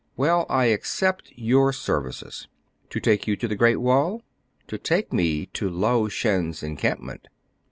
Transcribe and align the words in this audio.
"Well, 0.25 0.47
I 0.49 0.65
accept 0.65 1.31
your 1.35 1.71
services."" 1.71 2.47
To 2.89 2.99
take 2.99 3.27
you 3.27 3.35
to 3.35 3.47
the 3.47 3.55
Great 3.55 3.75
Wall 3.75 4.23
>"" 4.35 4.43
To 4.69 4.79
take 4.79 5.13
me 5.13 5.45
to 5.53 5.69
Lao 5.69 6.07
Shen*s 6.07 6.63
encampment." 6.63 7.27